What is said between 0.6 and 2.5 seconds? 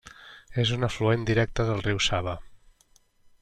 És un afluent directe del riu Sava.